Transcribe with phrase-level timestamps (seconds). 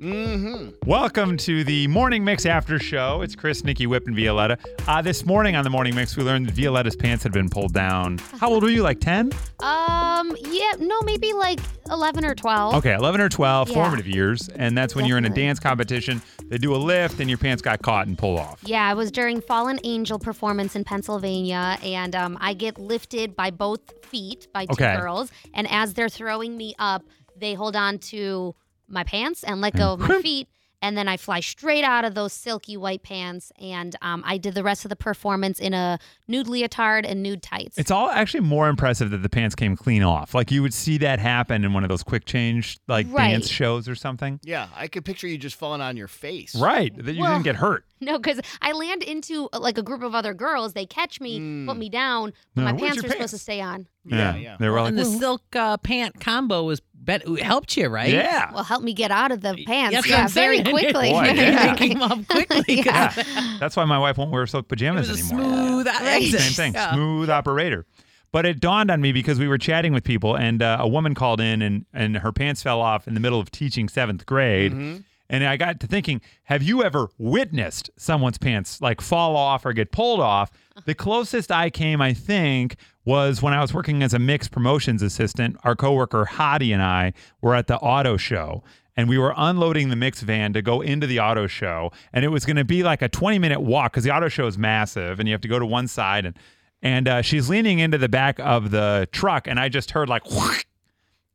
[0.00, 0.70] Mm-hmm.
[0.88, 3.20] Welcome to the Morning Mix After Show.
[3.20, 4.56] It's Chris, Nikki, Whip, and Violetta.
[4.88, 7.74] Uh, this morning on the Morning Mix, we learned that Violetta's pants had been pulled
[7.74, 8.16] down.
[8.38, 8.82] How old were you?
[8.82, 9.30] Like 10?
[9.58, 11.60] Um, yeah, no, maybe like
[11.90, 12.76] 11 or 12.
[12.76, 13.74] Okay, 11 or 12, Yeah.
[13.74, 14.48] formative years.
[14.48, 16.22] And that's when you're in a dance competition.
[16.48, 18.60] They do a lift and your pants got caught and pulled off.
[18.64, 23.50] Yeah, it was during Fallen Angel performance in Pennsylvania, and um, I get lifted by
[23.50, 24.96] both feet by two Okay.
[24.96, 25.30] girls.
[25.52, 27.04] And as they're throwing me up,
[27.38, 28.54] they hold on to
[28.90, 30.48] my pants and let go of my feet.
[30.82, 33.52] And then I fly straight out of those silky white pants.
[33.60, 37.42] And um, I did the rest of the performance in a nude leotard and nude
[37.42, 37.76] tights.
[37.76, 40.34] It's all actually more impressive that the pants came clean off.
[40.34, 43.32] Like you would see that happen in one of those quick change like Right.
[43.32, 44.40] dance shows or something.
[44.42, 46.54] Yeah, I could picture you just falling on your face.
[46.56, 46.96] Right.
[46.96, 47.84] That you Well- didn't get hurt.
[48.02, 50.72] No, because I land into uh, like a group of other girls.
[50.72, 53.32] They catch me, put me down, but No, my where's pants your are supposed pants?
[53.32, 53.88] to stay on.
[54.06, 54.56] Yeah, yeah.
[54.58, 56.80] They were like, and the silk uh, pant combo was
[57.18, 58.12] bet helped you, right?
[58.12, 58.52] yeah.
[58.52, 59.94] Well, help me get out of the pants.
[59.96, 61.10] That's yeah, very quickly.
[61.10, 61.72] Boy, yeah.
[61.72, 62.82] It came off quickly.
[62.82, 63.56] 'cause Yeah.
[63.60, 65.52] That's why my wife won't wear silk It pajamas was a anymore.
[65.54, 66.40] smooth exit.
[66.40, 66.92] Same thing, Yeah.
[66.94, 67.86] smooth operator.
[68.32, 71.14] But it dawned on me because we were chatting with people, and uh, a woman
[71.14, 75.02] called in, and and her pants fell off in the middle of teaching seventh grade.
[75.30, 79.72] And I got to thinking, have you ever witnessed someone's pants like fall off or
[79.72, 80.50] get pulled off?
[80.86, 85.02] The closest I came, I think, was when I was working as a mixed promotions
[85.02, 85.56] assistant.
[85.62, 88.64] Our coworker Hadi and I were at the auto show.
[88.96, 91.92] And we were unloading the mix van to go into the auto show.
[92.12, 94.48] And it was going to be like a 20 minute walk because the auto show
[94.48, 96.26] is massive and you have to go to one side.
[96.26, 96.36] And,
[96.82, 99.46] and uh, she's leaning into the back of the truck.
[99.46, 100.24] And I just heard like,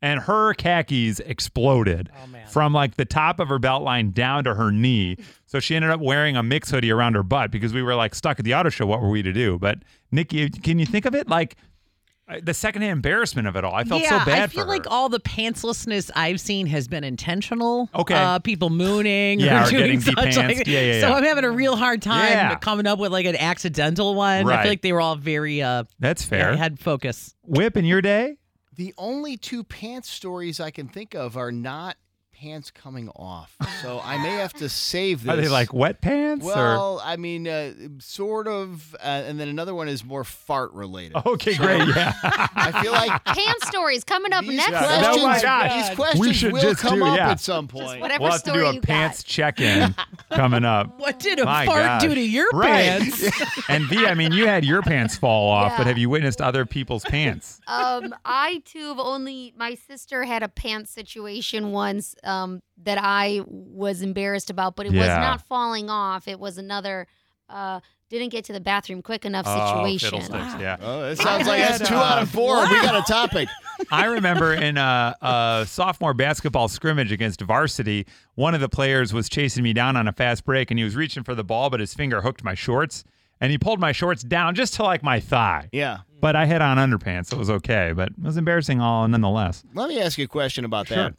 [0.01, 2.09] and her khakis exploded
[2.49, 5.17] from like the top of her belt line down to her knee.
[5.45, 8.13] So she ended up wearing a mix hoodie around her butt because we were like
[8.13, 8.85] stuck at the auto show.
[8.85, 9.57] What were we to do?
[9.57, 9.79] But
[10.11, 11.55] Nikki, can you think of it like
[12.27, 13.73] uh, the secondhand embarrassment of it all?
[13.73, 16.87] I felt yeah, so bad I feel for like all the pantslessness I've seen has
[16.87, 17.89] been intentional.
[17.95, 18.15] Okay.
[18.15, 21.13] Uh, people mooning Yeah, or or doing getting such like Yeah, yeah, So.
[21.13, 22.55] I'm having a real hard time Yeah.
[22.55, 24.47] coming up with like an accidental one.
[24.49, 26.51] I feel like they were all very uh That's fair.
[26.51, 27.35] yeah, had focus.
[27.43, 28.37] Whip in your day?
[28.75, 31.97] The only two pants stories I can think of are not
[32.39, 33.55] pants coming off.
[33.81, 35.31] So I may have to save this.
[35.33, 36.43] Are they like wet pants?
[36.45, 36.47] or?
[36.55, 41.17] Well, I mean, uh, sort of, uh, and then another one is more fart related.
[41.25, 41.87] Okay, great.
[41.89, 42.13] Yeah.
[42.23, 44.69] I feel like Pants stories coming up these next.
[44.77, 45.73] questions, Oh my gosh.
[45.73, 47.31] these We questions should will just come do- up yeah.
[47.31, 47.99] at some point.
[48.01, 49.27] whatever we'll have to do a you pants got.
[49.27, 49.95] check-in
[50.31, 50.97] coming up.
[50.99, 52.01] What did a My fart gosh.
[52.03, 53.01] do to your Right.
[53.01, 53.69] pants?
[53.69, 56.65] And V, I mean, you had your pants fall off, but have you witnessed other
[56.65, 57.59] people's pants?
[57.67, 63.41] Um, I too have only my sister had a pants situation once um, that I
[63.47, 65.19] was embarrassed about, but it was Yeah.
[65.19, 66.27] not falling off.
[66.27, 67.07] It was another
[67.47, 70.09] uh, didn't get to the bathroom quick enough Oh, situation.
[70.21, 70.77] fiddlesticks, yeah.
[70.81, 72.61] Oh, that sounds like that's two uh, out of four.
[72.67, 73.47] We got a topic.
[73.91, 79.29] I remember in a, a sophomore basketball scrimmage against varsity, one of the players was
[79.29, 81.79] chasing me down on a fast break, and he was reaching for the ball, but
[81.79, 83.03] his finger hooked my shorts,
[83.39, 85.69] and he pulled my shorts down just to like my thigh.
[85.71, 85.99] Yeah.
[86.25, 87.91] But I had on underpants, so it was okay.
[87.95, 89.63] But it was embarrassing all nonetheless.
[89.75, 90.97] Let me ask you a question about Sure.
[90.97, 91.13] that.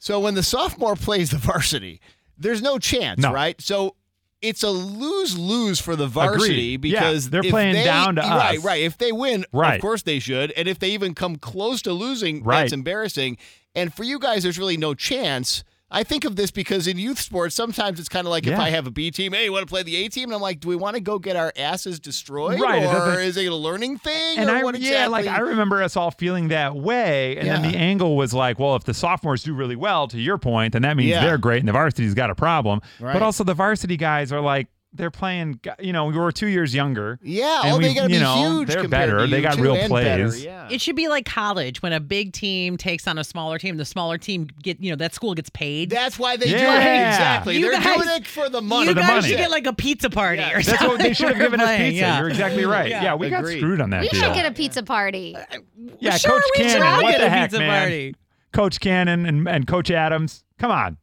[0.00, 2.00] So when the sophomore plays the varsity,
[2.36, 3.32] there's no chance, No.
[3.32, 3.60] right?
[3.60, 3.94] So
[4.42, 6.90] it's a lose lose for the varsity Agreed.
[6.92, 8.40] Yeah, because they're if playing they- down to right, us.
[8.40, 8.82] Right, right.
[8.82, 9.76] If they win, Right.
[9.76, 12.62] of course they should, and if they even come close to losing, Right.
[12.62, 13.36] that's embarrassing.
[13.76, 15.62] And for you guys, there's really no chance.
[15.92, 18.70] I think of this because in youth sports, sometimes it's kind of like if I
[18.70, 20.28] have a B team, hey, you want to play the A team?
[20.28, 23.36] And I'm like, do we want to go get our asses destroyed, Right, or is
[23.36, 24.38] it a learning thing?
[24.38, 27.36] And or I, what yeah, like I remember us all feeling that way.
[27.38, 30.38] And then the angle was like, well, if the sophomores do really well, to your
[30.38, 31.24] point, then that means Yeah.
[31.24, 32.80] they're great and the varsity's got a problem.
[33.00, 33.12] Right.
[33.12, 36.74] But also the varsity guys are like, they're playing, you know, we were two years
[36.74, 37.18] younger.
[37.22, 38.68] Yeah, And oh, they we- got to you be know, huge.
[38.68, 39.18] they're better.
[39.20, 40.44] To They got real and better, plays.
[40.44, 40.68] Yeah.
[40.68, 43.76] It should be like college when a big team takes on a smaller team.
[43.76, 45.90] The smaller team get you know that school gets paid.
[45.90, 46.60] That's why they do it.
[46.60, 47.56] Exactly.
[47.58, 48.88] You They're guys- doing it for the money.
[48.88, 49.28] you guys money.
[49.28, 50.50] should get like a pizza party Yeah.
[50.50, 50.88] or That's something.
[50.88, 51.92] what they should have for given us pizza.
[51.92, 52.18] Yeah.
[52.18, 52.88] You're exactly right.
[52.90, 54.20] Yeah, Yeah, we got screwed on that we deal.
[54.22, 55.36] should get a pizza party.
[55.36, 55.58] Uh,
[56.00, 58.14] yeah, sure, Coach we Cannon, what the heck, man?
[58.52, 60.96] Coach Cannon and, and Coach Adams, come on.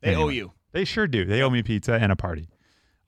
[0.00, 0.52] They owe you.
[0.72, 1.24] They sure do.
[1.26, 2.48] They owe me pizza and a party.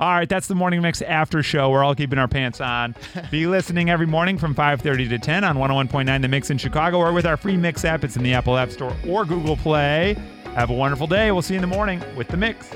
[0.02, 1.70] All right, that's the Morning Mix after show.
[1.70, 2.96] We're all keeping our pants on.
[3.30, 7.12] Be listening every morning from 5.30 to 10 on 101.9 The Mix in Chicago or
[7.12, 8.02] with our free Mix app.
[8.02, 10.14] It's in the Apple App Store or Google Play.
[10.56, 11.30] Have a wonderful day.
[11.30, 12.68] We'll see you in the morning with The Mix.